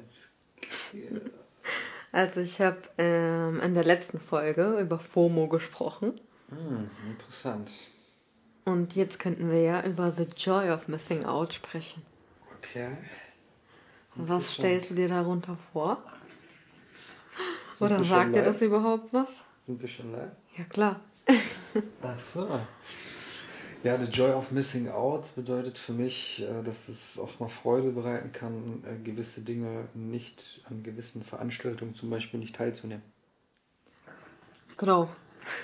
Let's 0.00 0.32
go. 0.92 1.20
Also 2.12 2.40
ich 2.40 2.60
habe 2.60 2.82
ähm, 2.98 3.60
in 3.60 3.74
der 3.74 3.84
letzten 3.84 4.18
Folge 4.18 4.80
über 4.80 4.98
FOMO 4.98 5.46
gesprochen. 5.48 6.20
Hm, 6.48 6.90
interessant. 7.08 7.70
Und 8.64 8.96
jetzt 8.96 9.18
könnten 9.18 9.50
wir 9.50 9.62
ja 9.62 9.84
über 9.84 10.10
The 10.10 10.26
Joy 10.36 10.70
of 10.70 10.88
Missing 10.88 11.24
Out 11.24 11.54
sprechen. 11.54 12.02
Okay. 12.58 12.96
Was 14.16 14.54
stellst 14.54 14.90
du 14.90 14.94
dir 14.94 15.08
darunter 15.08 15.56
vor? 15.72 16.02
Sind 17.78 17.86
Oder 17.86 18.04
sagt 18.04 18.34
dir 18.34 18.42
das 18.42 18.60
überhaupt 18.60 19.12
was? 19.12 19.42
Sind 19.60 19.80
wir 19.80 19.88
schon 19.88 20.12
live? 20.12 20.32
Ja 20.56 20.64
klar. 20.64 21.00
Ach 22.02 22.18
so. 22.18 22.60
Ja, 23.82 23.96
the 23.96 24.10
joy 24.10 24.30
of 24.32 24.50
missing 24.50 24.90
out 24.90 25.34
bedeutet 25.34 25.78
für 25.78 25.94
mich, 25.94 26.42
äh, 26.42 26.62
dass 26.62 26.90
es 26.90 27.18
auch 27.18 27.40
mal 27.40 27.48
Freude 27.48 27.90
bereiten 27.90 28.30
kann, 28.30 28.84
äh, 28.84 29.02
gewisse 29.02 29.40
Dinge 29.40 29.88
nicht 29.94 30.62
an 30.68 30.82
gewissen 30.82 31.24
Veranstaltungen 31.24 31.94
zum 31.94 32.10
Beispiel 32.10 32.40
nicht 32.40 32.56
teilzunehmen. 32.56 33.02
Genau. 34.76 35.08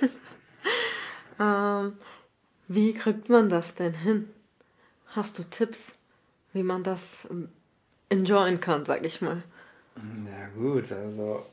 ähm, 1.41 1.99
wie 2.69 2.95
kriegt 2.95 3.29
man 3.29 3.51
das 3.51 3.75
denn 3.75 3.93
hin? 3.93 4.31
Hast 5.09 5.39
du 5.39 5.43
Tipps, 5.43 5.95
wie 6.55 6.63
man 6.63 6.83
das 6.83 7.29
ähm, 7.31 7.51
enjoyen 8.09 8.61
kann, 8.61 8.87
sag 8.87 9.05
ich 9.05 9.21
mal? 9.21 9.43
Na 9.95 10.49
gut, 10.55 10.91
also 10.91 11.45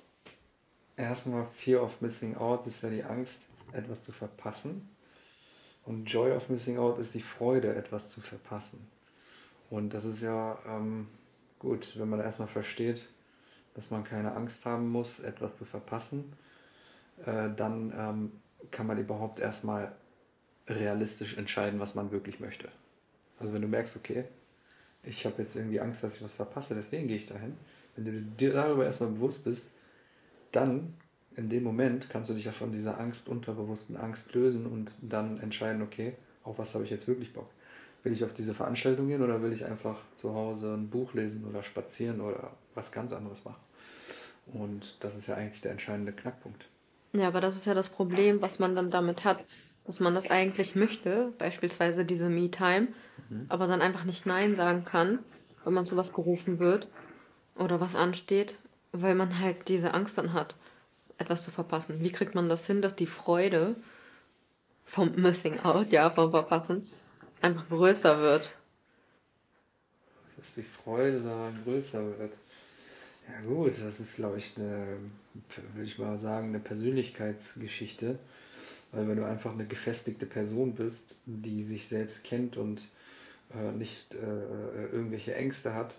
erstmal 0.96 1.46
Fear 1.54 1.84
of 1.84 2.00
Missing 2.00 2.38
Out 2.38 2.66
ist 2.68 2.84
ja 2.84 2.90
die 2.90 3.04
Angst, 3.04 3.44
etwas 3.74 4.06
zu 4.06 4.14
verpassen. 4.14 4.93
Und 5.86 6.06
Joy 6.06 6.32
of 6.32 6.50
Missing 6.50 6.78
Out 6.78 6.98
ist 6.98 7.14
die 7.14 7.22
Freude, 7.22 7.76
etwas 7.76 8.12
zu 8.12 8.22
verpassen. 8.22 8.88
Und 9.70 9.94
das 9.94 10.06
ist 10.06 10.22
ja 10.22 10.58
ähm, 10.68 11.08
gut, 11.60 11.98
wenn 11.98 12.10
man 12.10 12.20
erstmal 12.20 12.48
versteht, 12.48 13.08
dass 13.74 13.92
man 13.92 14.04
keine 14.04 14.34
Angst 14.36 14.66
haben 14.66 14.90
muss, 14.90 15.20
etwas 15.20 15.58
zu 15.58 15.66
verpassen, 15.66 16.34
äh, 17.26 17.50
dann 17.56 17.94
ähm, 17.98 18.32
kann 18.72 18.88
man 18.88 18.98
überhaupt 18.98 19.40
erstmal 19.40 19.92
realistisch 20.68 21.38
entscheiden, 21.38 21.80
was 21.80 21.96
man 21.96 22.12
wirklich 22.12 22.40
möchte. 22.40 22.70
Also 23.40 23.54
wenn 23.54 23.62
du 23.62 23.68
merkst, 23.68 23.98
okay, 23.98 24.26
ich 25.04 25.26
habe 25.26 25.42
jetzt 25.42 25.56
irgendwie 25.56 25.82
Angst, 25.82 26.04
dass 26.04 26.16
ich 26.16 26.24
was 26.24 26.34
verpasse, 26.34 26.76
deswegen 26.76 27.08
gehe 27.08 27.18
ich 27.18 27.26
dahin. 27.26 27.58
Wenn 27.96 28.06
du 28.06 28.22
dir 28.22 28.54
darüber 28.54 28.86
erstmal 28.86 29.10
bewusst 29.10 29.44
bist, 29.44 29.72
dann 30.52 30.94
in 31.36 31.50
dem 31.50 31.64
Moment 31.64 32.10
kannst 32.10 32.30
du 32.30 32.34
dich 32.34 32.46
ja 32.46 32.52
von 32.52 32.72
dieser 32.72 33.00
Angst, 33.00 33.28
unterbewussten 33.28 33.98
Angst 33.98 34.34
lösen 34.34 34.66
und 34.66 34.92
dann 35.02 35.40
entscheiden, 35.40 35.82
okay, 35.82 36.14
auf 36.44 36.60
was 36.60 36.74
habe 36.76 36.84
ich 36.84 36.90
jetzt 36.90 37.08
wirklich 37.08 37.34
Bock? 37.34 37.50
Will 38.04 38.12
ich 38.12 38.24
auf 38.24 38.34
diese 38.34 38.54
Veranstaltung 38.54 39.08
gehen 39.08 39.22
oder 39.22 39.42
will 39.42 39.54
ich 39.54 39.66
einfach 39.66 39.98
zu 40.14 40.34
Hause 40.34 40.74
ein 40.74 40.90
Buch 40.90 41.14
lesen 41.14 41.46
oder 41.46 41.64
spazieren 41.64 42.22
oder 42.22 42.52
was 42.74 42.92
ganz 42.92 43.14
anderes 43.14 43.46
machen? 43.46 43.62
Und 44.54 45.04
das 45.04 45.16
ist 45.16 45.28
ja 45.28 45.36
eigentlich 45.36 45.62
der 45.62 45.72
entscheidende 45.72 46.12
Knackpunkt. 46.12 46.68
Ja, 47.14 47.28
aber 47.28 47.42
das 47.42 47.56
ist 47.56 47.66
ja 47.66 47.74
das 47.74 47.90
Problem, 47.90 48.42
was 48.42 48.60
man 48.60 48.76
dann 48.76 48.92
damit 48.92 49.24
hat, 49.24 49.44
dass 49.86 50.00
man 50.00 50.16
das 50.16 50.30
eigentlich 50.30 50.76
möchte, 50.76 51.32
beispielsweise 51.38 52.06
diese 52.06 52.30
Me-Time, 52.30 52.88
aber 53.50 53.68
dann 53.68 53.82
einfach 53.82 54.04
nicht 54.04 54.26
Nein 54.26 54.56
sagen 54.56 54.84
kann, 54.84 55.20
wenn 55.64 55.74
man 55.74 55.86
zu 55.86 55.96
was 55.96 56.14
gerufen 56.14 56.60
wird 56.60 56.90
oder 57.56 57.80
was 57.80 57.96
ansteht, 57.96 58.56
weil 58.92 59.16
man 59.16 59.40
halt 59.40 59.68
diese 59.68 59.94
Angst 59.94 60.18
dann 60.18 60.34
hat, 60.34 60.56
etwas 61.18 61.44
zu 61.44 61.52
verpassen. 61.52 62.02
Wie 62.02 62.12
kriegt 62.12 62.36
man 62.36 62.50
das 62.50 62.66
hin, 62.68 62.82
dass 62.82 62.96
die 62.96 63.08
Freude 63.08 63.76
vom 64.86 65.14
Missing 65.16 65.60
Out, 65.60 65.92
ja, 65.92 66.10
vom 66.10 66.32
Verpassen, 66.32 66.90
einfach 67.42 67.68
größer 67.70 68.20
wird? 68.20 68.54
Dass 70.38 70.56
die 70.56 70.64
Freude 70.64 71.22
daran 71.22 71.64
größer 71.64 72.06
wird. 72.20 72.34
Ja 73.28 73.48
gut, 73.48 73.70
das 73.70 74.00
ist 74.00 74.18
glaube 74.18 74.38
ich 74.38 74.54
eine, 74.58 74.98
würde 75.74 75.86
ich 75.86 75.98
mal 75.98 76.18
sagen, 76.18 76.50
eine 76.50 76.60
Persönlichkeitsgeschichte. 76.60 78.20
Weil 78.92 79.08
wenn 79.08 79.18
du 79.18 79.26
einfach 79.26 79.52
eine 79.52 79.66
gefestigte 79.66 80.28
Person 80.28 80.76
bist, 80.76 81.16
die 81.26 81.64
sich 81.64 81.88
selbst 81.88 82.24
kennt 82.24 82.58
und 82.58 82.88
äh, 83.56 83.72
nicht 83.72 84.14
äh, 84.14 84.86
irgendwelche 84.92 85.34
Ängste 85.34 85.74
hat, 85.74 85.96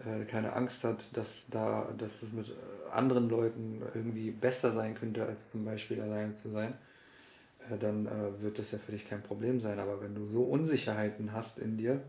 äh, 0.00 0.24
keine 0.24 0.52
Angst 0.54 0.84
hat, 0.84 1.16
dass 1.16 1.48
da, 1.50 1.92
dass 1.96 2.22
es 2.22 2.32
mit 2.32 2.54
anderen 2.92 3.28
Leuten 3.28 3.82
irgendwie 3.94 4.30
besser 4.30 4.72
sein 4.72 4.94
könnte, 4.94 5.24
als 5.26 5.50
zum 5.50 5.64
Beispiel 5.64 6.00
allein 6.00 6.34
zu 6.34 6.50
sein, 6.50 6.74
äh, 7.70 7.78
dann 7.78 8.06
äh, 8.06 8.42
wird 8.42 8.58
das 8.58 8.72
ja 8.72 8.78
für 8.78 8.92
dich 8.92 9.06
kein 9.08 9.22
Problem 9.22 9.60
sein. 9.60 9.78
Aber 9.78 10.00
wenn 10.00 10.14
du 10.14 10.24
so 10.24 10.44
Unsicherheiten 10.44 11.32
hast 11.32 11.58
in 11.58 11.76
dir, 11.76 12.02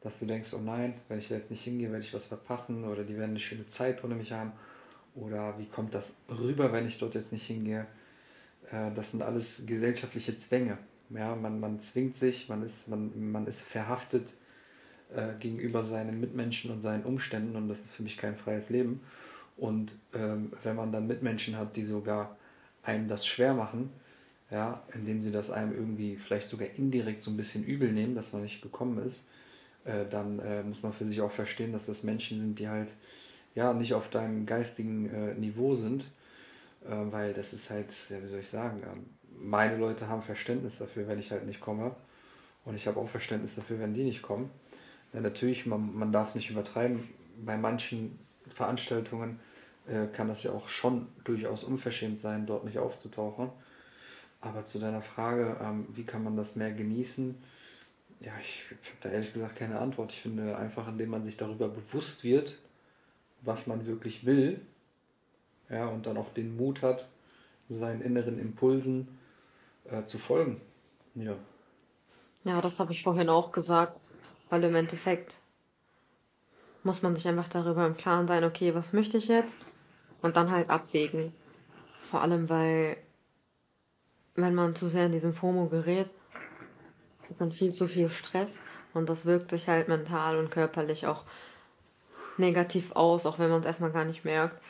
dass 0.00 0.18
du 0.18 0.26
denkst, 0.26 0.52
oh 0.54 0.60
nein, 0.60 0.94
wenn 1.08 1.18
ich 1.18 1.28
da 1.28 1.36
jetzt 1.36 1.50
nicht 1.50 1.62
hingehe, 1.62 1.90
werde 1.90 2.04
ich 2.04 2.12
was 2.12 2.26
verpassen 2.26 2.84
oder 2.84 3.04
die 3.04 3.16
werden 3.16 3.30
eine 3.30 3.40
schöne 3.40 3.66
Zeit 3.66 4.02
ohne 4.04 4.14
mich 4.14 4.32
haben 4.32 4.52
oder 5.14 5.58
wie 5.58 5.66
kommt 5.66 5.94
das 5.94 6.24
rüber, 6.30 6.72
wenn 6.72 6.86
ich 6.86 6.98
dort 6.98 7.14
jetzt 7.14 7.32
nicht 7.32 7.46
hingehe, 7.46 7.86
äh, 8.70 8.90
das 8.92 9.12
sind 9.12 9.22
alles 9.22 9.64
gesellschaftliche 9.66 10.36
Zwänge. 10.36 10.78
Ja, 11.10 11.36
man, 11.36 11.60
man 11.60 11.80
zwingt 11.80 12.16
sich, 12.16 12.48
man 12.48 12.62
ist, 12.62 12.88
man, 12.88 13.30
man 13.30 13.46
ist 13.46 13.62
verhaftet 13.62 14.32
äh, 15.14 15.38
gegenüber 15.38 15.82
seinen 15.82 16.20
Mitmenschen 16.20 16.70
und 16.70 16.82
seinen 16.82 17.04
Umständen 17.04 17.56
und 17.56 17.68
das 17.68 17.80
ist 17.80 17.92
für 17.92 18.02
mich 18.02 18.16
kein 18.16 18.36
freies 18.36 18.70
Leben. 18.70 19.00
Und 19.56 19.96
ähm, 20.14 20.52
wenn 20.62 20.76
man 20.76 20.92
dann 20.92 21.06
Mitmenschen 21.06 21.56
hat, 21.56 21.76
die 21.76 21.84
sogar 21.84 22.36
einem 22.82 23.08
das 23.08 23.26
schwer 23.26 23.54
machen, 23.54 23.90
ja, 24.50 24.82
indem 24.94 25.20
sie 25.20 25.32
das 25.32 25.50
einem 25.50 25.72
irgendwie 25.72 26.16
vielleicht 26.16 26.48
sogar 26.48 26.68
indirekt 26.76 27.22
so 27.22 27.30
ein 27.30 27.36
bisschen 27.36 27.64
übel 27.64 27.92
nehmen, 27.92 28.14
dass 28.14 28.32
man 28.32 28.42
nicht 28.42 28.62
gekommen 28.62 28.98
ist, 28.98 29.30
äh, 29.84 30.04
dann 30.08 30.38
äh, 30.40 30.62
muss 30.62 30.82
man 30.82 30.92
für 30.92 31.04
sich 31.04 31.20
auch 31.20 31.30
verstehen, 31.30 31.72
dass 31.72 31.86
das 31.86 32.02
Menschen 32.02 32.38
sind, 32.38 32.58
die 32.58 32.68
halt 32.68 32.90
ja 33.54 33.72
nicht 33.72 33.94
auf 33.94 34.10
deinem 34.10 34.46
geistigen 34.46 35.08
äh, 35.10 35.34
Niveau 35.34 35.74
sind, 35.74 36.04
äh, 36.84 36.90
weil 37.10 37.32
das 37.32 37.52
ist 37.52 37.70
halt, 37.70 37.88
ja, 38.10 38.22
wie 38.22 38.26
soll 38.26 38.40
ich 38.40 38.48
sagen, 38.48 38.82
ähm, 38.84 39.06
meine 39.38 39.76
Leute 39.76 40.08
haben 40.08 40.22
Verständnis 40.22 40.78
dafür, 40.78 41.08
wenn 41.08 41.18
ich 41.18 41.30
halt 41.30 41.46
nicht 41.46 41.60
komme 41.60 41.96
und 42.64 42.74
ich 42.74 42.86
habe 42.86 43.00
auch 43.00 43.08
Verständnis 43.08 43.56
dafür, 43.56 43.80
wenn 43.80 43.94
die 43.94 44.04
nicht 44.04 44.22
kommen. 44.22 44.50
Ja, 45.12 45.20
natürlich, 45.20 45.66
man, 45.66 45.94
man 45.94 46.12
darf 46.12 46.28
es 46.28 46.34
nicht 46.34 46.50
übertreiben. 46.50 47.08
Bei 47.44 47.56
manchen 47.56 48.18
Veranstaltungen 48.48 49.40
äh, 49.86 50.06
kann 50.06 50.28
das 50.28 50.42
ja 50.42 50.52
auch 50.52 50.68
schon 50.68 51.08
durchaus 51.24 51.64
unverschämt 51.64 52.18
sein, 52.18 52.46
dort 52.46 52.64
nicht 52.64 52.78
aufzutauchen. 52.78 53.50
Aber 54.40 54.64
zu 54.64 54.78
deiner 54.78 55.02
Frage, 55.02 55.56
ähm, 55.62 55.86
wie 55.92 56.04
kann 56.04 56.24
man 56.24 56.36
das 56.36 56.56
mehr 56.56 56.72
genießen? 56.72 57.36
Ja, 58.20 58.32
ich 58.40 58.64
habe 58.70 58.98
da 59.02 59.08
ehrlich 59.10 59.32
gesagt 59.32 59.56
keine 59.56 59.78
Antwort. 59.78 60.12
Ich 60.12 60.20
finde 60.20 60.56
einfach, 60.56 60.88
indem 60.88 61.10
man 61.10 61.24
sich 61.24 61.36
darüber 61.36 61.68
bewusst 61.68 62.24
wird, 62.24 62.58
was 63.42 63.66
man 63.66 63.86
wirklich 63.86 64.24
will, 64.24 64.60
ja, 65.68 65.86
und 65.86 66.06
dann 66.06 66.16
auch 66.16 66.32
den 66.32 66.56
Mut 66.56 66.82
hat, 66.82 67.08
seinen 67.68 68.02
inneren 68.02 68.38
Impulsen 68.38 69.08
äh, 69.84 70.04
zu 70.04 70.18
folgen. 70.18 70.60
Ja. 71.14 71.36
Ja, 72.44 72.60
das 72.60 72.78
habe 72.80 72.92
ich 72.92 73.02
vorhin 73.02 73.28
auch 73.28 73.52
gesagt, 73.52 73.98
weil 74.52 74.64
im 74.64 74.74
Endeffekt 74.74 75.38
muss 76.82 77.00
man 77.00 77.16
sich 77.16 77.26
einfach 77.26 77.48
darüber 77.48 77.86
im 77.86 77.96
Klaren 77.96 78.28
sein, 78.28 78.44
okay, 78.44 78.74
was 78.74 78.92
möchte 78.92 79.16
ich 79.16 79.28
jetzt? 79.28 79.56
Und 80.20 80.36
dann 80.36 80.50
halt 80.50 80.68
abwägen. 80.68 81.32
Vor 82.02 82.20
allem, 82.20 82.50
weil, 82.50 82.98
wenn 84.34 84.54
man 84.54 84.74
zu 84.74 84.88
sehr 84.88 85.06
in 85.06 85.12
diesem 85.12 85.32
FOMO 85.32 85.68
gerät, 85.68 86.10
hat 87.30 87.40
man 87.40 87.50
viel 87.50 87.72
zu 87.72 87.88
viel 87.88 88.10
Stress 88.10 88.58
und 88.92 89.08
das 89.08 89.24
wirkt 89.24 89.48
sich 89.48 89.68
halt 89.68 89.88
mental 89.88 90.36
und 90.36 90.50
körperlich 90.50 91.06
auch 91.06 91.24
negativ 92.36 92.92
aus, 92.92 93.24
auch 93.24 93.38
wenn 93.38 93.48
man 93.48 93.60
es 93.60 93.66
erstmal 93.66 93.92
gar 93.92 94.04
nicht 94.04 94.26
merkt. 94.26 94.62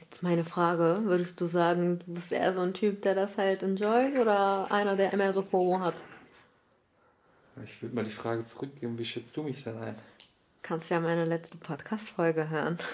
Jetzt 0.00 0.22
meine 0.22 0.44
Frage, 0.44 1.02
würdest 1.04 1.38
du 1.42 1.44
sagen, 1.44 1.98
du 1.98 2.14
bist 2.14 2.32
eher 2.32 2.54
so 2.54 2.60
ein 2.60 2.72
Typ, 2.72 3.02
der 3.02 3.14
das 3.14 3.36
halt 3.36 3.62
enjoyt 3.62 4.16
oder 4.16 4.72
einer, 4.72 4.96
der 4.96 5.12
immer 5.12 5.34
so 5.34 5.42
FOMO 5.42 5.80
hat? 5.80 5.96
Ich 7.64 7.82
würde 7.82 7.94
mal 7.94 8.04
die 8.04 8.10
Frage 8.10 8.44
zurückgeben, 8.44 8.98
wie 8.98 9.04
schätzt 9.04 9.36
du 9.36 9.42
mich 9.42 9.64
denn 9.64 9.78
ein? 9.78 9.96
Kannst 10.62 10.90
ja 10.90 11.00
meine 11.00 11.24
letzte 11.24 11.58
Podcast-Folge 11.58 12.50
hören. 12.50 12.78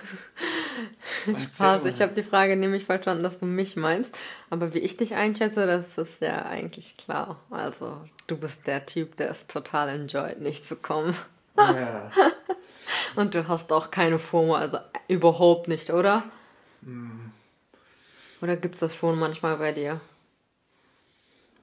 Mal. 1.58 1.87
ich 1.87 2.00
habe 2.02 2.14
die 2.14 2.23
Frage 2.23 2.56
nämlich 2.56 2.85
verstanden, 2.85 3.23
dass 3.23 3.41
du 3.41 3.46
mich 3.46 3.76
meinst. 3.76 4.17
Aber 4.50 4.75
wie 4.75 4.79
ich 4.79 4.96
dich 4.96 5.14
einschätze, 5.14 5.67
das 5.67 5.99
ist 5.99 6.20
ja 6.20 6.44
eigentlich 6.44 6.96
klar. 6.96 7.41
Also, 7.50 8.05
du 8.26 8.37
bist 8.37 8.67
der 8.67 8.87
Typ, 8.87 9.17
der 9.17 9.31
es 9.31 9.46
total 9.46 9.88
enjoyt, 9.88 10.41
nicht 10.41 10.67
zu 10.67 10.76
kommen. 10.76 11.17
Ja. 11.56 12.11
Und 13.17 13.35
du 13.35 13.49
hast 13.49 13.73
auch 13.73 13.91
keine 13.91 14.19
FOMO, 14.19 14.55
also 14.55 14.79
überhaupt 15.08 15.69
nicht, 15.69 15.91
oder? 15.91 16.25
Oder 18.43 18.56
gibt's 18.56 18.79
das 18.79 18.94
schon 18.94 19.19
manchmal 19.19 19.56
bei 19.56 19.73
dir? 19.73 20.00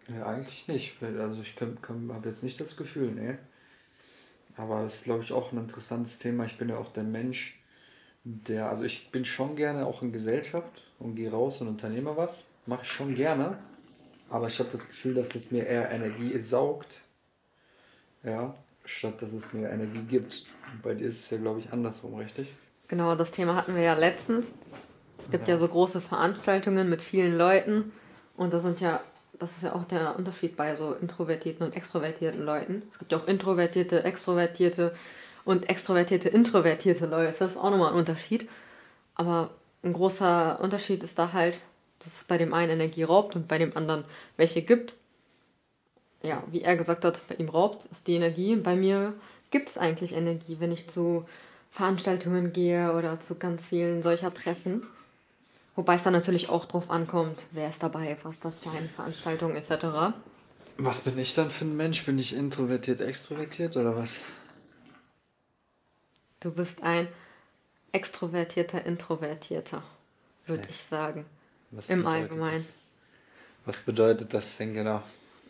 Ja, 0.07 0.25
eigentlich 0.25 0.67
nicht. 0.67 1.01
Also 1.01 1.41
ich 1.41 1.55
habe 1.59 2.29
jetzt 2.29 2.43
nicht 2.43 2.59
das 2.59 2.77
Gefühl, 2.77 3.11
ne. 3.11 3.37
Aber 4.55 4.83
das 4.83 4.95
ist, 4.95 5.03
glaube 5.05 5.23
ich, 5.23 5.31
auch 5.31 5.51
ein 5.51 5.57
interessantes 5.57 6.19
Thema. 6.19 6.45
Ich 6.45 6.57
bin 6.57 6.69
ja 6.69 6.77
auch 6.77 6.91
der 6.93 7.03
Mensch, 7.03 7.59
der, 8.23 8.69
also 8.69 8.83
ich 8.83 9.11
bin 9.11 9.25
schon 9.25 9.55
gerne 9.55 9.85
auch 9.85 10.01
in 10.01 10.11
Gesellschaft 10.11 10.87
und 10.99 11.15
gehe 11.15 11.31
raus 11.31 11.61
und 11.61 11.67
unternehme 11.67 12.15
was. 12.15 12.47
Mache 12.65 12.83
ich 12.83 12.91
schon 12.91 13.15
gerne. 13.15 13.57
Aber 14.29 14.47
ich 14.47 14.59
habe 14.59 14.69
das 14.69 14.87
Gefühl, 14.87 15.15
dass 15.15 15.35
es 15.35 15.51
mir 15.51 15.65
eher 15.65 15.91
Energie 15.91 16.37
saugt. 16.39 16.97
Ja, 18.23 18.55
statt 18.85 19.21
dass 19.21 19.33
es 19.33 19.53
mir 19.53 19.69
Energie 19.69 20.03
gibt. 20.03 20.45
Und 20.71 20.81
bei 20.81 20.93
dir 20.93 21.07
ist 21.07 21.19
es 21.19 21.29
ja, 21.31 21.37
glaube 21.37 21.59
ich, 21.59 21.71
andersrum, 21.71 22.15
richtig? 22.15 22.53
Genau, 22.87 23.15
das 23.15 23.31
Thema 23.31 23.55
hatten 23.55 23.75
wir 23.75 23.81
ja 23.81 23.95
letztens. 23.95 24.55
Es 25.17 25.31
gibt 25.31 25.47
ja, 25.47 25.55
ja 25.55 25.57
so 25.57 25.67
große 25.67 26.01
Veranstaltungen 26.01 26.89
mit 26.89 27.01
vielen 27.01 27.37
Leuten 27.37 27.91
und 28.35 28.53
da 28.53 28.59
sind 28.59 28.81
ja, 28.81 29.01
das 29.39 29.57
ist 29.57 29.63
ja 29.63 29.73
auch 29.75 29.85
der 29.85 30.15
Unterschied 30.17 30.55
bei 30.55 30.75
so 30.75 30.93
introvertierten 30.93 31.65
und 31.65 31.75
extrovertierten 31.75 32.43
Leuten. 32.43 32.83
Es 32.91 32.99
gibt 32.99 33.11
ja 33.11 33.17
auch 33.17 33.27
introvertierte, 33.27 34.03
extrovertierte 34.03 34.93
und 35.45 35.69
extrovertierte, 35.69 36.29
introvertierte 36.29 37.05
Leute. 37.05 37.35
Das 37.37 37.51
ist 37.51 37.57
auch 37.57 37.71
nochmal 37.71 37.91
ein 37.91 37.97
Unterschied. 37.97 38.49
Aber 39.15 39.51
ein 39.83 39.93
großer 39.93 40.59
Unterschied 40.61 41.03
ist 41.03 41.19
da 41.19 41.33
halt, 41.33 41.59
dass 41.99 42.17
es 42.17 42.23
bei 42.23 42.37
dem 42.37 42.53
einen 42.53 42.71
Energie 42.71 43.03
raubt 43.03 43.35
und 43.35 43.47
bei 43.47 43.57
dem 43.57 43.75
anderen 43.75 44.05
welche 44.37 44.61
gibt. 44.61 44.93
Ja, 46.21 46.43
wie 46.51 46.61
er 46.61 46.77
gesagt 46.77 47.03
hat, 47.03 47.19
bei 47.27 47.35
ihm 47.35 47.49
raubt 47.49 47.87
es 47.91 48.03
die 48.03 48.15
Energie. 48.15 48.55
Bei 48.55 48.75
mir 48.75 49.13
gibt 49.51 49.69
es 49.69 49.77
eigentlich 49.77 50.13
Energie, 50.13 50.57
wenn 50.59 50.71
ich 50.71 50.89
zu 50.89 51.25
Veranstaltungen 51.71 52.53
gehe 52.53 52.93
oder 52.93 53.19
zu 53.19 53.35
ganz 53.35 53.65
vielen 53.65 54.03
solcher 54.03 54.33
Treffen. 54.33 54.83
Wobei 55.75 55.95
es 55.95 56.03
dann 56.03 56.13
natürlich 56.13 56.49
auch 56.49 56.65
drauf 56.65 56.91
ankommt, 56.91 57.41
wer 57.51 57.69
ist 57.69 57.81
dabei, 57.81 58.17
was 58.23 58.39
das 58.39 58.59
für 58.59 58.69
eine 58.69 58.87
Veranstaltung 58.87 59.55
etc. 59.55 60.13
Was 60.77 61.03
bin 61.03 61.17
ich 61.17 61.33
dann 61.33 61.49
für 61.49 61.65
ein 61.65 61.75
Mensch? 61.75 62.05
Bin 62.05 62.19
ich 62.19 62.35
introvertiert, 62.35 63.01
extrovertiert 63.01 63.75
oder 63.77 63.95
was? 63.95 64.19
Du 66.39 66.51
bist 66.51 66.83
ein 66.83 67.07
extrovertierter, 67.91 68.85
introvertierter, 68.85 69.83
würde 70.45 70.67
ich 70.69 70.81
sagen. 70.81 71.25
Was 71.71 71.89
Im 71.89 72.05
Allgemeinen. 72.05 72.53
Das? 72.53 72.73
Was 73.65 73.81
bedeutet 73.81 74.33
das 74.33 74.57
denn 74.57 74.73
genau? 74.73 75.01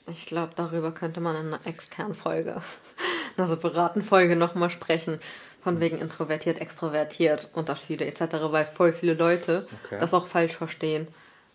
Ich 0.07 0.25
glaube, 0.25 0.53
darüber 0.55 0.91
könnte 0.91 1.19
man 1.19 1.35
in 1.35 1.53
einer 1.53 1.65
externen 1.65 2.13
Folge, 2.15 2.61
einer 3.37 3.47
separaten 3.47 4.03
Folge 4.03 4.35
nochmal 4.35 4.69
sprechen. 4.69 5.19
Von 5.63 5.79
wegen 5.79 5.99
introvertiert, 5.99 6.59
extrovertiert, 6.59 7.49
Unterschiede 7.53 8.05
etc., 8.05 8.21
weil 8.51 8.65
voll 8.65 8.91
viele 8.93 9.13
Leute 9.13 9.65
okay. 9.85 9.97
das 9.99 10.13
auch 10.13 10.27
falsch 10.27 10.55
verstehen. 10.55 11.07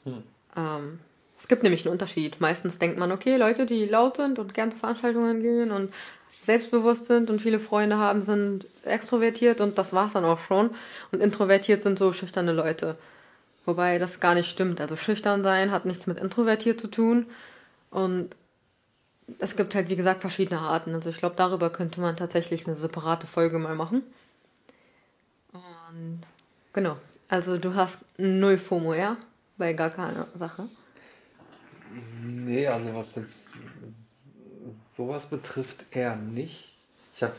Hm. 0.04 0.22
Ähm, 0.56 1.00
es 1.38 1.46
gibt 1.46 1.62
nämlich 1.62 1.84
einen 1.84 1.92
Unterschied. 1.92 2.40
Meistens 2.40 2.78
denkt 2.78 2.98
man, 2.98 3.12
okay, 3.12 3.36
Leute, 3.36 3.64
die 3.64 3.84
laut 3.84 4.16
sind 4.16 4.38
und 4.38 4.54
gern 4.54 4.72
zu 4.72 4.78
Veranstaltungen 4.78 5.40
gehen 5.40 5.70
und 5.70 5.92
selbstbewusst 6.42 7.06
sind 7.06 7.30
und 7.30 7.40
viele 7.40 7.60
Freunde 7.60 7.98
haben, 7.98 8.22
sind 8.22 8.66
extrovertiert 8.84 9.60
und 9.60 9.78
das 9.78 9.92
war's 9.92 10.14
dann 10.14 10.24
auch 10.24 10.40
schon. 10.40 10.70
Und 11.12 11.20
introvertiert 11.20 11.80
sind 11.80 11.98
so 11.98 12.12
schüchterne 12.12 12.52
Leute. 12.52 12.96
Wobei 13.66 13.98
das 13.98 14.18
gar 14.18 14.34
nicht 14.34 14.48
stimmt. 14.48 14.80
Also 14.80 14.96
schüchtern 14.96 15.44
sein 15.44 15.70
hat 15.70 15.84
nichts 15.84 16.06
mit 16.06 16.18
introvertiert 16.18 16.80
zu 16.80 16.88
tun. 16.88 17.26
Und 17.90 18.30
es 19.38 19.56
gibt 19.56 19.74
halt, 19.74 19.88
wie 19.88 19.96
gesagt, 19.96 20.20
verschiedene 20.20 20.60
Arten. 20.60 20.94
Also 20.94 21.10
ich 21.10 21.18
glaube, 21.18 21.36
darüber 21.36 21.70
könnte 21.70 22.00
man 22.00 22.16
tatsächlich 22.16 22.66
eine 22.66 22.76
separate 22.76 23.26
Folge 23.26 23.58
mal 23.58 23.74
machen. 23.74 24.02
Und 25.52 26.22
genau. 26.72 26.96
Also 27.28 27.58
du 27.58 27.74
hast 27.74 28.04
null 28.16 28.58
FOMO, 28.58 28.94
ja? 28.94 29.16
Bei 29.58 29.72
gar 29.72 29.90
keiner 29.90 30.28
Sache. 30.34 30.68
Nee, 32.22 32.66
also 32.66 32.94
was 32.94 33.16
jetzt 33.16 33.48
sowas 34.96 35.26
betrifft, 35.26 35.84
eher 35.90 36.16
nicht. 36.16 36.74
Ich 37.14 37.22
habe 37.22 37.34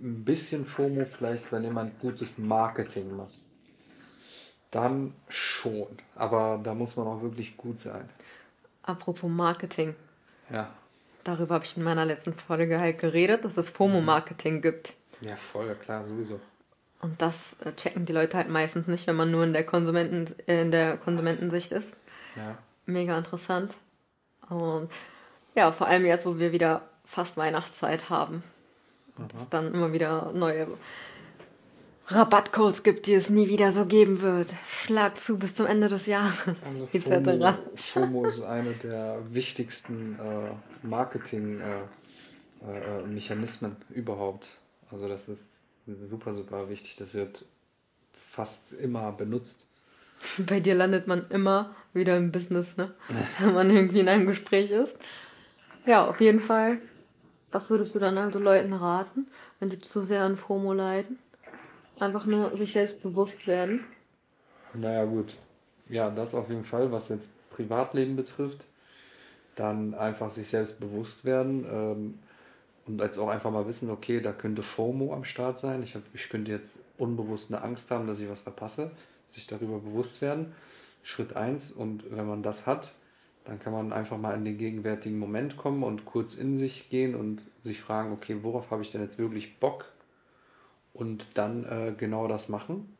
ein 0.00 0.24
bisschen 0.24 0.66
FOMO 0.66 1.04
vielleicht, 1.04 1.52
wenn 1.52 1.64
jemand 1.64 1.98
gutes 2.00 2.38
Marketing 2.38 3.16
macht. 3.16 3.38
Dann 4.70 5.14
schon. 5.28 5.88
Aber 6.14 6.60
da 6.62 6.74
muss 6.74 6.96
man 6.96 7.06
auch 7.06 7.22
wirklich 7.22 7.56
gut 7.56 7.80
sein. 7.80 8.08
Apropos 8.82 9.30
Marketing. 9.30 9.94
Ja. 10.50 10.70
Darüber 11.28 11.56
habe 11.56 11.66
ich 11.66 11.76
in 11.76 11.82
meiner 11.82 12.06
letzten 12.06 12.32
Folge 12.32 12.80
halt 12.80 12.98
geredet, 12.98 13.44
dass 13.44 13.58
es 13.58 13.68
FOMO-Marketing 13.68 14.62
gibt. 14.62 14.94
Ja, 15.20 15.36
voll, 15.36 15.74
klar, 15.74 16.08
sowieso. 16.08 16.40
Und 17.02 17.20
das 17.20 17.60
äh, 17.60 17.74
checken 17.74 18.06
die 18.06 18.14
Leute 18.14 18.38
halt 18.38 18.48
meistens 18.48 18.86
nicht, 18.86 19.06
wenn 19.06 19.16
man 19.16 19.30
nur 19.30 19.44
in 19.44 19.52
der 19.52 19.66
Konsumenten, 19.66 20.34
äh, 20.46 20.62
in 20.62 20.70
der 20.70 20.96
Konsumentensicht 20.96 21.70
ist. 21.70 21.98
Ja. 22.34 22.56
Mega 22.86 23.18
interessant. 23.18 23.74
Und 24.48 24.90
ja, 25.54 25.70
vor 25.70 25.86
allem 25.86 26.06
jetzt, 26.06 26.24
wo 26.24 26.38
wir 26.38 26.50
wieder 26.52 26.88
fast 27.04 27.36
Weihnachtszeit 27.36 28.08
haben. 28.08 28.42
Und 29.18 29.34
es 29.34 29.50
dann 29.50 29.74
immer 29.74 29.92
wieder 29.92 30.32
neue 30.32 30.66
Rabattcodes 32.10 32.82
gibt, 32.82 33.06
die 33.06 33.12
es 33.14 33.28
nie 33.28 33.48
wieder 33.48 33.70
so 33.70 33.84
geben 33.84 34.22
wird. 34.22 34.48
Schlag 34.66 35.18
zu 35.18 35.38
bis 35.38 35.54
zum 35.54 35.66
Ende 35.66 35.88
des 35.88 36.06
Jahres. 36.06 36.32
Also 36.64 36.86
FOMO, 36.86 37.54
FOMO 37.74 38.24
ist 38.24 38.42
eine 38.42 38.72
der 38.72 39.20
wichtigsten 39.30 40.18
äh, 40.18 40.52
Marketing-Mechanismen 40.86 43.72
äh, 43.72 43.94
äh, 43.94 43.98
überhaupt. 43.98 44.48
Also 44.90 45.06
das 45.06 45.28
ist 45.28 45.42
super, 45.86 46.32
super 46.34 46.70
wichtig. 46.70 46.96
Das 46.96 47.12
wird 47.14 47.44
fast 48.12 48.72
immer 48.72 49.12
benutzt. 49.12 49.66
Bei 50.38 50.60
dir 50.60 50.74
landet 50.74 51.06
man 51.06 51.28
immer 51.28 51.74
wieder 51.92 52.16
im 52.16 52.32
Business, 52.32 52.78
ne? 52.78 52.94
Wenn 53.38 53.54
man 53.54 53.70
irgendwie 53.70 54.00
in 54.00 54.08
einem 54.08 54.26
Gespräch 54.26 54.70
ist. 54.70 54.96
Ja, 55.84 56.06
auf 56.06 56.20
jeden 56.20 56.40
Fall. 56.40 56.78
Was 57.52 57.68
würdest 57.70 57.94
du 57.94 57.98
dann 57.98 58.16
also 58.18 58.38
Leuten 58.38 58.72
raten, 58.72 59.26
wenn 59.58 59.70
die 59.70 59.78
zu 59.78 60.02
sehr 60.02 60.22
an 60.22 60.36
FOMO 60.36 60.74
leiden? 60.74 61.18
Einfach 62.00 62.26
nur 62.26 62.56
sich 62.56 62.72
selbst 62.72 63.02
bewusst 63.02 63.46
werden. 63.46 63.84
Naja, 64.74 65.04
gut. 65.04 65.36
Ja, 65.88 66.10
das 66.10 66.34
auf 66.34 66.48
jeden 66.48 66.64
Fall, 66.64 66.92
was 66.92 67.08
jetzt 67.08 67.50
Privatleben 67.50 68.16
betrifft. 68.16 68.64
Dann 69.56 69.94
einfach 69.94 70.30
sich 70.30 70.48
selbst 70.48 70.78
bewusst 70.78 71.24
werden 71.24 71.66
ähm, 71.70 72.18
und 72.86 73.00
jetzt 73.00 73.18
auch 73.18 73.28
einfach 73.28 73.50
mal 73.50 73.66
wissen, 73.66 73.90
okay, 73.90 74.20
da 74.20 74.32
könnte 74.32 74.62
FOMO 74.62 75.12
am 75.12 75.24
Start 75.24 75.58
sein. 75.58 75.82
Ich, 75.82 75.94
hab, 75.96 76.02
ich 76.14 76.28
könnte 76.28 76.52
jetzt 76.52 76.80
unbewusst 76.96 77.52
eine 77.52 77.62
Angst 77.62 77.90
haben, 77.90 78.06
dass 78.06 78.20
ich 78.20 78.28
was 78.28 78.40
verpasse. 78.40 78.92
Sich 79.26 79.46
darüber 79.46 79.80
bewusst 79.80 80.22
werden. 80.22 80.54
Schritt 81.02 81.34
eins 81.36 81.72
Und 81.72 82.04
wenn 82.10 82.26
man 82.26 82.42
das 82.42 82.66
hat, 82.66 82.92
dann 83.44 83.58
kann 83.58 83.72
man 83.72 83.92
einfach 83.92 84.18
mal 84.18 84.34
in 84.34 84.44
den 84.44 84.58
gegenwärtigen 84.58 85.18
Moment 85.18 85.56
kommen 85.56 85.82
und 85.82 86.04
kurz 86.04 86.34
in 86.34 86.58
sich 86.58 86.90
gehen 86.90 87.14
und 87.14 87.42
sich 87.60 87.80
fragen, 87.80 88.12
okay, 88.12 88.38
worauf 88.42 88.70
habe 88.70 88.82
ich 88.82 88.92
denn 88.92 89.00
jetzt 89.00 89.18
wirklich 89.18 89.58
Bock? 89.58 89.86
Und 90.92 91.38
dann 91.38 91.64
äh, 91.64 91.94
genau 91.96 92.26
das 92.26 92.48
machen. 92.48 92.96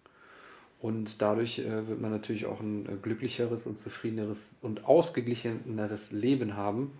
Und 0.81 1.20
dadurch 1.23 1.58
äh, 1.58 1.88
wird 1.88 2.00
man 2.00 2.11
natürlich 2.11 2.46
auch 2.46 2.61
ein 2.61 2.87
äh, 2.87 2.96
glücklicheres 3.02 3.67
und 3.67 3.79
zufriedeneres 3.79 4.50
und 4.62 4.85
ausgeglicheneres 4.85 6.12
Leben 6.12 6.56
haben. 6.56 6.93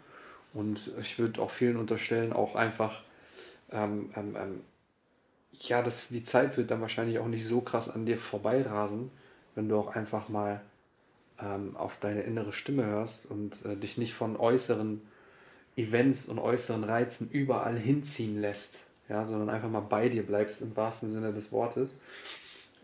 Und 0.53 0.91
ich 1.01 1.19
würde 1.19 1.41
auch 1.41 1.51
vielen 1.51 1.77
unterstellen, 1.77 2.33
auch 2.33 2.57
einfach, 2.57 3.03
ähm, 3.71 4.11
ähm, 4.17 4.37
ähm, 4.37 4.61
ja, 5.61 5.83
das, 5.83 6.09
die 6.09 6.25
Zeit 6.25 6.57
wird 6.57 6.71
dann 6.71 6.81
wahrscheinlich 6.81 7.19
auch 7.19 7.29
nicht 7.29 7.47
so 7.47 7.61
krass 7.61 7.95
an 7.95 8.07
dir 8.07 8.19
vorbeirasen, 8.19 9.11
wenn 9.55 9.69
du 9.69 9.77
auch 9.77 9.95
einfach 9.95 10.29
mal 10.29 10.61
ähm, 11.41 11.77
auf 11.77 11.99
deine 11.99 12.23
innere 12.23 12.53
Stimme 12.53 12.87
hörst 12.87 13.27
und 13.27 13.65
äh, 13.65 13.77
dich 13.77 13.99
nicht 13.99 14.15
von 14.15 14.37
äußeren 14.37 15.01
Events 15.77 16.29
und 16.29 16.39
äußeren 16.39 16.83
Reizen 16.83 17.31
überall 17.31 17.77
hinziehen 17.77 18.41
lässt, 18.41 18.88
ja, 19.09 19.25
sondern 19.25 19.51
einfach 19.51 19.71
mal 19.71 19.81
bei 19.81 20.09
dir 20.09 20.25
bleibst 20.25 20.63
im 20.63 20.77
wahrsten 20.77 21.13
Sinne 21.13 21.33
des 21.33 21.53
Wortes. 21.53 22.01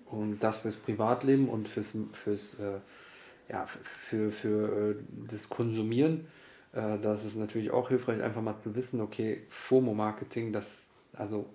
Und 0.06 0.40
das 0.40 0.62
fürs 0.62 0.76
Privatleben 0.76 1.48
und 1.48 1.68
fürs, 1.68 1.96
fürs 2.12 2.60
äh, 2.60 2.80
ja, 3.48 3.66
für, 3.66 4.30
für 4.30 4.90
äh, 4.90 4.96
das 5.30 5.48
Konsumieren. 5.48 6.26
Äh, 6.72 6.98
das 6.98 7.24
ist 7.24 7.36
natürlich 7.36 7.70
auch 7.70 7.88
hilfreich, 7.88 8.22
einfach 8.22 8.42
mal 8.42 8.54
zu 8.54 8.74
wissen, 8.74 9.00
okay, 9.00 9.42
FOMO-Marketing, 9.48 10.52
das, 10.52 10.94
also 11.12 11.46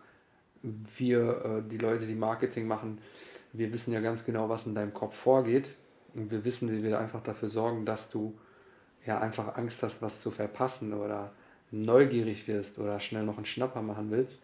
wir, 0.61 1.45
äh, 1.45 1.69
die 1.69 1.77
Leute, 1.77 2.05
die 2.05 2.15
Marketing 2.15 2.67
machen, 2.67 2.99
wir 3.53 3.71
wissen 3.73 3.93
ja 3.93 4.01
ganz 4.01 4.25
genau, 4.25 4.49
was 4.49 4.67
in 4.67 4.75
deinem 4.75 4.93
Kopf 4.93 5.15
vorgeht 5.15 5.73
und 6.13 6.31
wir 6.31 6.45
wissen, 6.45 6.71
wie 6.71 6.83
wir 6.83 6.99
einfach 6.99 7.23
dafür 7.23 7.47
sorgen, 7.47 7.85
dass 7.85 8.11
du 8.11 8.38
ja 9.05 9.19
einfach 9.19 9.57
Angst 9.57 9.81
hast, 9.81 10.01
was 10.01 10.21
zu 10.21 10.31
verpassen 10.31 10.93
oder 10.93 11.31
neugierig 11.71 12.47
wirst 12.47 12.79
oder 12.79 12.99
schnell 12.99 13.23
noch 13.23 13.38
einen 13.38 13.45
Schnapper 13.45 13.81
machen 13.81 14.11
willst. 14.11 14.43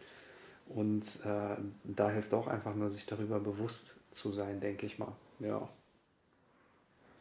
Und 0.68 1.04
äh, 1.24 1.58
da 1.84 2.10
hilft 2.10 2.34
auch 2.34 2.48
einfach 2.48 2.76
nur, 2.76 2.90
sich 2.90 3.06
darüber 3.06 3.40
bewusst 3.40 3.96
zu 4.12 4.32
sein, 4.32 4.60
denke 4.60 4.86
ich 4.86 4.98
mal. 4.98 5.12
Ja. 5.40 5.68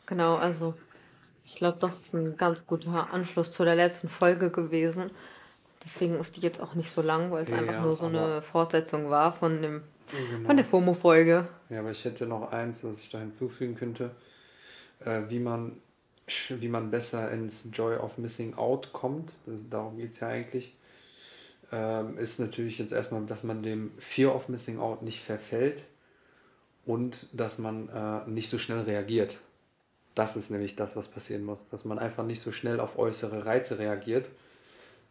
Genau, 0.06 0.36
also 0.36 0.74
ich 1.44 1.56
glaube, 1.56 1.78
das 1.80 2.06
ist 2.06 2.14
ein 2.14 2.36
ganz 2.36 2.66
guter 2.66 3.12
Anschluss 3.12 3.52
zu 3.52 3.64
der 3.64 3.76
letzten 3.76 4.08
Folge 4.08 4.50
gewesen. 4.50 5.10
Deswegen 5.84 6.14
ist 6.14 6.36
die 6.36 6.40
jetzt 6.40 6.62
auch 6.62 6.74
nicht 6.74 6.90
so 6.90 7.02
lang, 7.02 7.30
weil 7.30 7.44
es 7.44 7.50
ja, 7.50 7.58
einfach 7.58 7.82
nur 7.82 7.96
so 7.96 8.06
eine 8.06 8.40
Fortsetzung 8.40 9.10
war 9.10 9.32
von 9.32 9.60
dem 9.60 9.82
genau. 10.10 10.46
von 10.46 10.56
der 10.56 10.64
FOMO-Folge. 10.64 11.46
Ja, 11.68 11.80
aber 11.80 11.90
ich 11.90 12.04
hätte 12.06 12.26
noch 12.26 12.50
eins, 12.52 12.84
was 12.84 13.00
ich 13.00 13.10
da 13.10 13.18
hinzufügen 13.18 13.74
könnte 13.74 14.12
äh, 15.04 15.22
wie, 15.28 15.38
man, 15.38 15.80
wie 16.48 16.68
man 16.68 16.90
besser 16.90 17.30
ins 17.30 17.70
Joy 17.72 17.96
of 17.96 18.18
Missing 18.18 18.54
Out 18.54 18.92
kommt. 18.92 19.32
Das, 19.46 19.60
darum 19.68 19.96
geht 19.96 20.12
es 20.12 20.20
ja 20.20 20.28
eigentlich. 20.28 20.74
Ähm, 21.72 22.18
ist 22.18 22.40
natürlich 22.40 22.78
jetzt 22.78 22.92
erstmal, 22.92 23.24
dass 23.26 23.42
man 23.42 23.62
dem 23.62 23.92
Fear 23.98 24.34
of 24.34 24.48
Missing 24.48 24.78
Out 24.78 25.02
nicht 25.02 25.20
verfällt 25.20 25.84
und 26.86 27.28
dass 27.32 27.58
man 27.58 27.88
äh, 27.88 28.28
nicht 28.28 28.48
so 28.48 28.58
schnell 28.58 28.80
reagiert. 28.80 29.38
Das 30.14 30.36
ist 30.36 30.50
nämlich 30.50 30.76
das, 30.76 30.94
was 30.94 31.08
passieren 31.08 31.44
muss. 31.44 31.68
Dass 31.70 31.84
man 31.84 31.98
einfach 31.98 32.24
nicht 32.24 32.40
so 32.40 32.52
schnell 32.52 32.80
auf 32.80 32.98
äußere 32.98 33.46
Reize 33.46 33.78
reagiert, 33.78 34.28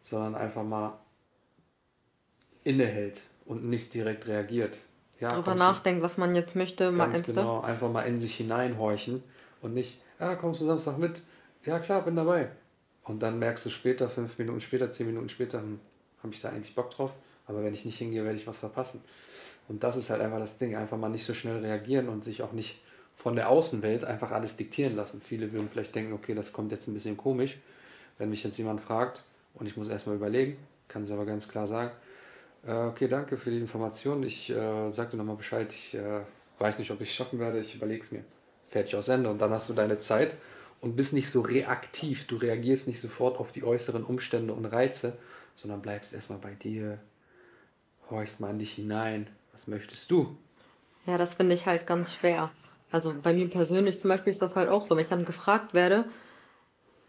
sondern 0.02 0.34
einfach 0.34 0.62
mal 0.64 0.98
innehält 2.64 3.22
und 3.44 3.64
nicht 3.64 3.92
direkt 3.94 4.26
reagiert. 4.26 4.78
ja, 5.20 5.34
drüber 5.34 5.54
nachdenkt, 5.54 6.02
was 6.02 6.16
man 6.16 6.34
jetzt 6.34 6.56
möchte, 6.56 6.90
meinst 6.90 7.26
genau, 7.26 7.60
du? 7.60 7.66
einfach 7.66 7.90
mal 7.90 8.02
in 8.02 8.18
sich 8.18 8.36
hineinhorchen 8.36 9.22
und 9.60 9.74
nicht, 9.74 10.00
ja, 10.20 10.34
kommst 10.36 10.60
du 10.60 10.64
Samstag 10.64 10.98
mit? 10.98 11.22
Ja, 11.64 11.78
klar, 11.78 12.02
bin 12.04 12.16
dabei. 12.16 12.50
Und 13.04 13.22
dann 13.22 13.38
merkst 13.38 13.66
du 13.66 13.70
später, 13.70 14.08
fünf 14.08 14.38
Minuten 14.38 14.60
später, 14.60 14.90
zehn 14.90 15.06
Minuten 15.06 15.28
später, 15.28 15.60
hm, 15.60 15.80
habe 16.22 16.32
ich 16.32 16.40
da 16.40 16.50
eigentlich 16.50 16.74
Bock 16.74 16.90
drauf? 16.90 17.12
Aber 17.46 17.62
wenn 17.62 17.74
ich 17.74 17.84
nicht 17.84 17.98
hingehe, 17.98 18.24
werde 18.24 18.38
ich 18.38 18.46
was 18.46 18.58
verpassen. 18.58 19.02
Und 19.68 19.82
das 19.82 19.96
ist 19.96 20.10
halt 20.10 20.20
einfach 20.20 20.38
das 20.38 20.58
Ding, 20.58 20.76
einfach 20.76 20.96
mal 20.96 21.08
nicht 21.08 21.24
so 21.24 21.34
schnell 21.34 21.58
reagieren 21.58 22.08
und 22.08 22.24
sich 22.24 22.42
auch 22.42 22.52
nicht 22.52 22.80
von 23.16 23.36
der 23.36 23.48
Außenwelt 23.50 24.04
einfach 24.04 24.30
alles 24.30 24.56
diktieren 24.56 24.96
lassen. 24.96 25.20
Viele 25.20 25.52
würden 25.52 25.68
vielleicht 25.68 25.94
denken, 25.94 26.12
okay, 26.12 26.34
das 26.34 26.52
kommt 26.52 26.72
jetzt 26.72 26.88
ein 26.88 26.94
bisschen 26.94 27.16
komisch, 27.16 27.58
wenn 28.18 28.30
mich 28.30 28.44
jetzt 28.44 28.58
jemand 28.58 28.80
fragt 28.80 29.22
und 29.54 29.66
ich 29.66 29.76
muss 29.76 29.88
erstmal 29.88 30.16
überlegen, 30.16 30.56
kann 30.88 31.02
es 31.02 31.10
aber 31.10 31.24
ganz 31.24 31.48
klar 31.48 31.66
sagen, 31.66 31.92
äh, 32.66 32.72
okay, 32.72 33.08
danke 33.08 33.36
für 33.36 33.50
die 33.50 33.58
Information, 33.58 34.22
ich 34.22 34.50
äh, 34.50 34.90
sage 34.90 35.12
dir 35.12 35.16
nochmal 35.16 35.36
Bescheid, 35.36 35.72
ich 35.72 35.94
äh, 35.94 36.20
weiß 36.58 36.78
nicht, 36.78 36.90
ob 36.90 37.00
ich 37.00 37.08
es 37.08 37.14
schaffen 37.14 37.38
werde, 37.38 37.60
ich 37.60 37.74
überlege 37.74 38.02
es 38.02 38.12
mir. 38.12 38.24
Fertig 38.74 38.96
aus 38.96 39.06
Ende 39.06 39.30
und 39.30 39.38
dann 39.38 39.52
hast 39.52 39.68
du 39.68 39.72
deine 39.72 39.98
Zeit 39.98 40.32
und 40.80 40.96
bist 40.96 41.12
nicht 41.12 41.30
so 41.30 41.42
reaktiv, 41.42 42.26
du 42.26 42.34
reagierst 42.34 42.88
nicht 42.88 43.00
sofort 43.00 43.38
auf 43.38 43.52
die 43.52 43.62
äußeren 43.62 44.02
Umstände 44.02 44.52
und 44.52 44.64
Reize, 44.64 45.16
sondern 45.54 45.80
bleibst 45.80 46.12
erstmal 46.12 46.40
bei 46.40 46.54
dir, 46.54 46.98
horchst 48.10 48.40
mal 48.40 48.50
in 48.50 48.58
dich 48.58 48.72
hinein, 48.72 49.28
was 49.52 49.68
möchtest 49.68 50.10
du? 50.10 50.36
Ja, 51.06 51.18
das 51.18 51.34
finde 51.34 51.54
ich 51.54 51.66
halt 51.66 51.86
ganz 51.86 52.14
schwer. 52.14 52.50
Also 52.90 53.14
bei 53.22 53.32
mir 53.32 53.48
persönlich 53.48 54.00
zum 54.00 54.08
Beispiel 54.08 54.32
ist 54.32 54.42
das 54.42 54.56
halt 54.56 54.68
auch 54.68 54.84
so, 54.84 54.96
wenn 54.96 55.04
ich 55.04 55.08
dann 55.08 55.24
gefragt 55.24 55.72
werde, 55.72 56.06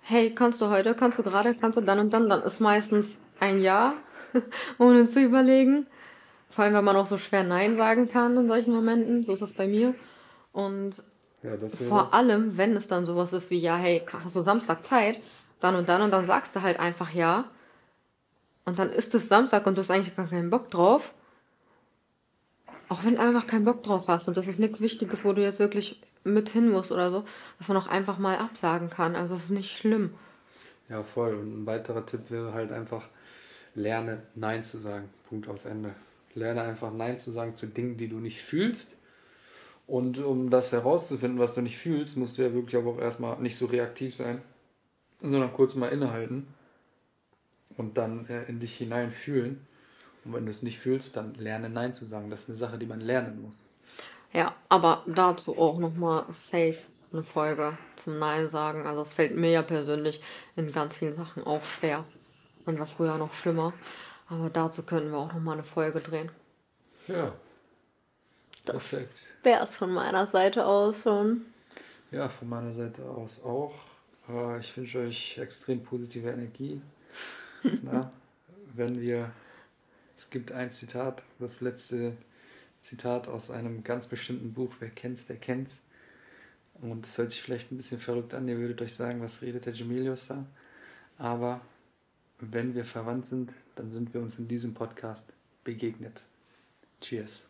hey, 0.02 0.36
kannst 0.36 0.62
du 0.62 0.70
heute, 0.70 0.94
kannst 0.94 1.18
du 1.18 1.24
gerade, 1.24 1.56
kannst 1.56 1.80
du 1.80 1.82
dann 1.82 1.98
und 1.98 2.14
dann, 2.14 2.30
dann 2.30 2.44
ist 2.44 2.60
meistens 2.60 3.26
ein 3.40 3.60
Ja, 3.60 3.96
ohne 4.78 5.08
zu 5.08 5.20
überlegen. 5.20 5.88
Vor 6.52 6.64
allem, 6.64 6.76
wenn 6.76 6.86
man 6.86 6.96
auch 6.96 7.08
so 7.08 7.18
schwer 7.18 7.44
Nein 7.44 7.74
sagen 7.74 8.08
kann 8.08 8.38
in 8.38 8.48
solchen 8.48 8.72
Momenten, 8.72 9.24
so 9.24 9.34
ist 9.34 9.42
das 9.42 9.54
bei 9.54 9.66
mir. 9.66 9.96
Und 10.54 11.04
ja, 11.46 11.68
vor 11.88 12.14
allem, 12.14 12.58
wenn 12.58 12.76
es 12.76 12.88
dann 12.88 13.06
sowas 13.06 13.34
ist 13.34 13.52
wie, 13.52 13.60
ja, 13.60 13.78
hey, 13.78 14.04
hast 14.12 14.36
du 14.36 14.42
Samstag 14.42 14.86
Zeit, 14.86 15.22
dann 15.60 15.76
und 15.76 15.90
dann 15.90 16.02
und 16.02 16.12
dann 16.12 16.26
sagst 16.26 16.56
du 16.56 16.62
halt 16.62 16.80
einfach 16.80 17.14
ja. 17.14 17.46
Und 18.66 18.80
dann 18.80 18.90
ist 18.90 19.14
es 19.14 19.28
Samstag 19.28 19.66
und 19.68 19.76
du 19.76 19.82
hast 19.82 19.92
eigentlich 19.92 20.16
gar 20.16 20.28
keinen 20.28 20.50
Bock 20.50 20.72
drauf. 20.72 21.14
Auch 22.90 23.04
wenn 23.04 23.16
du 23.16 23.22
einfach 23.22 23.48
keinen 23.48 23.66
Bock 23.66 23.84
drauf 23.84 24.08
hast 24.08 24.28
und 24.28 24.38
das 24.38 24.48
ist 24.48 24.60
nichts 24.60 24.82
Wichtiges, 24.82 25.26
wo 25.26 25.34
du 25.34 25.42
jetzt 25.42 25.60
wirklich 25.60 26.02
mit 26.24 26.50
hin 26.50 26.72
musst 26.72 26.92
oder 26.92 27.12
so, 27.12 27.24
dass 27.58 27.68
man 27.68 27.78
auch 27.78 27.88
einfach 27.88 28.18
mal 28.18 28.38
absagen 28.38 28.90
kann. 28.90 29.16
Also 29.16 29.34
das 29.34 29.46
ist 29.46 29.52
nicht 29.52 29.76
schlimm. 29.76 30.14
Ja, 30.90 31.04
voll. 31.04 31.36
Und 31.36 31.62
ein 31.62 31.66
weiterer 31.66 32.06
Tipp 32.06 32.30
wäre 32.30 32.54
halt 32.54 32.72
einfach, 32.72 33.04
lerne 33.76 34.24
Nein 34.36 34.64
zu 34.64 34.80
sagen. 34.80 35.10
Punkt 35.30 35.48
aus 35.48 35.66
Ende. 35.66 35.96
Lerne 36.34 36.62
einfach 36.62 36.92
Nein 36.92 37.18
zu 37.18 37.32
sagen 37.32 37.56
zu 37.56 37.68
Dingen, 37.68 37.98
die 37.98 38.08
du 38.08 38.18
nicht 38.18 38.42
fühlst. 38.42 39.00
Und 39.88 40.20
um 40.20 40.50
das 40.50 40.72
herauszufinden, 40.72 41.40
was 41.40 41.54
du 41.54 41.62
nicht 41.62 41.78
fühlst, 41.78 42.18
musst 42.18 42.38
du 42.38 42.42
ja 42.42 42.54
wirklich 42.54 42.82
aber 42.82 42.92
auch 42.92 43.00
erstmal 43.00 43.40
nicht 43.40 43.56
so 43.56 43.68
reaktiv 43.68 44.16
sein, 44.16 44.42
sondern 45.20 45.54
kurz 45.54 45.76
mal 45.76 45.90
innehalten 45.90 46.48
und 47.78 47.98
dann 47.98 48.28
äh, 48.28 48.44
in 48.46 48.60
dich 48.60 48.76
hinein 48.76 49.12
fühlen 49.12 49.68
und 50.26 50.34
wenn 50.34 50.46
du 50.46 50.52
es 50.52 50.64
nicht 50.64 50.80
fühlst, 50.80 51.16
dann 51.16 51.36
lerne 51.36 51.70
Nein 51.70 51.94
zu 51.94 52.06
sagen. 52.06 52.30
Das 52.30 52.42
ist 52.42 52.50
eine 52.50 52.58
Sache, 52.58 52.78
die 52.78 52.88
man 52.88 53.00
lernen 53.00 53.42
muss. 53.44 53.70
Ja, 54.34 54.56
aber 54.68 55.04
dazu 55.06 55.58
auch 55.58 55.78
nochmal 55.78 56.26
safe 56.32 56.80
eine 57.14 57.24
Folge 57.24 57.78
zum 57.96 58.20
Nein 58.20 58.50
sagen. 58.50 58.88
Also 58.88 59.02
es 59.02 59.14
fällt 59.14 59.36
mir 59.36 59.52
ja 59.52 59.62
persönlich 59.62 60.22
in 60.56 60.70
ganz 60.72 60.96
vielen 60.96 61.14
Sachen 61.14 61.44
auch 61.44 61.64
schwer. 61.64 62.04
Und 62.66 62.80
war 62.80 62.88
früher 62.88 63.18
noch 63.20 63.32
schlimmer. 63.32 63.74
Aber 64.28 64.50
dazu 64.50 64.82
können 64.82 65.12
wir 65.12 65.20
auch 65.20 65.32
nochmal 65.32 65.54
eine 65.54 65.64
Folge 65.64 66.00
drehen. 66.00 66.32
Ja. 67.08 67.32
Das 68.66 68.90
Perfekt. 68.90 69.36
Wäre 69.44 69.64
es 69.64 69.76
von 69.76 69.92
meiner 69.92 70.28
Seite 70.28 70.66
aus 70.66 71.04
schon. 71.04 71.46
Ja, 72.12 72.30
von 72.30 72.50
meiner 72.50 72.74
Seite 72.74 73.04
aus 73.04 73.44
auch. 73.44 73.74
Ich 74.60 74.76
wünsche 74.76 75.00
euch 75.00 75.38
extrem 75.38 75.84
positive 75.84 76.30
Energie. 76.30 76.82
Na, 77.84 78.12
wenn 78.74 79.00
wir 79.00 79.32
es 80.16 80.30
gibt 80.30 80.52
ein 80.52 80.72
Zitat, 80.72 81.24
das 81.40 81.62
letzte 81.62 82.14
Zitat 82.80 83.28
aus 83.28 83.52
einem 83.52 83.84
ganz 83.84 84.08
bestimmten 84.08 84.54
Buch. 84.54 84.74
Wer 84.80 84.90
kennt's, 84.90 85.26
der 85.26 85.36
kennt's. 85.36 85.86
Und 86.82 87.06
es 87.06 87.18
hört 87.18 87.32
sich 87.32 87.42
vielleicht 87.42 87.72
ein 87.72 87.78
bisschen 87.78 88.00
verrückt 88.00 88.34
an. 88.34 88.48
Ihr 88.48 88.58
würdet 88.58 88.82
euch 88.82 88.94
sagen, 88.94 89.22
was 89.22 89.42
redet 89.42 89.66
der 89.66 89.74
Gemelius 89.74 90.28
da? 90.28 90.46
Aber 91.18 91.62
wenn 92.40 92.76
wir 92.76 92.86
verwandt 92.86 93.26
sind, 93.26 93.54
dann 93.76 93.92
sind 93.92 94.14
wir 94.14 94.22
uns 94.22 94.40
in 94.40 94.48
diesem 94.48 94.74
Podcast 94.74 95.34
begegnet. 95.64 96.24
Cheers. 97.02 97.50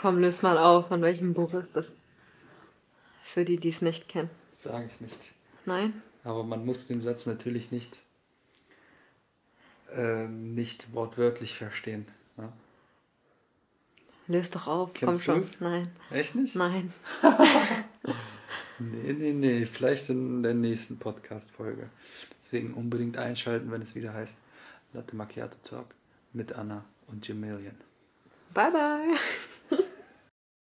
Komm, 0.00 0.18
löse 0.18 0.42
mal 0.42 0.58
auf. 0.58 0.88
Von 0.88 1.02
welchem 1.02 1.34
Buch 1.34 1.52
ist 1.54 1.76
das? 1.76 1.94
Für 3.22 3.44
die, 3.44 3.58
die 3.58 3.68
es 3.68 3.82
nicht 3.82 4.08
kennen. 4.08 4.30
Sage 4.58 4.86
ich 4.86 5.00
nicht. 5.00 5.32
Nein? 5.66 6.02
Aber 6.24 6.44
man 6.44 6.64
muss 6.64 6.86
den 6.86 7.00
Satz 7.00 7.26
natürlich 7.26 7.70
nicht 7.70 7.98
ähm, 9.92 10.54
nicht 10.54 10.94
wortwörtlich 10.94 11.54
verstehen. 11.54 12.06
Ja? 12.36 12.52
Löst 14.28 14.54
doch 14.54 14.68
auf, 14.68 14.92
Kennst 14.94 15.26
komm 15.26 15.42
schon. 15.42 15.56
Nein. 15.60 15.90
Echt 16.10 16.34
nicht? 16.34 16.54
Nein. 16.54 16.92
nee, 18.78 19.12
nee, 19.12 19.32
nee. 19.32 19.66
Vielleicht 19.66 20.08
in 20.10 20.42
der 20.42 20.54
nächsten 20.54 20.98
Podcast-Folge. 20.98 21.88
Deswegen 22.38 22.74
unbedingt 22.74 23.16
einschalten, 23.16 23.70
wenn 23.70 23.82
es 23.82 23.94
wieder 23.94 24.14
heißt 24.14 24.38
Latte 24.92 25.16
Macchiato 25.16 25.56
Talk 25.64 25.86
mit 26.32 26.52
Anna 26.52 26.84
und 27.08 27.26
Jim 27.26 27.40
Million. 27.40 27.74
Bye, 28.54 28.70
bye. 28.70 29.16